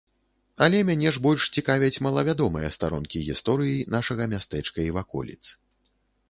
[0.67, 5.41] Але мяне ж больш цікавяць малавядомыя старонкі гісторыі нашага мястэчка і ваколіц.